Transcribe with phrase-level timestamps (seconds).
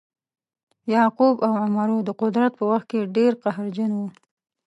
[0.93, 4.09] یعقوب او عمرو د قدرت په وخت کې ډیر قهرجن وه.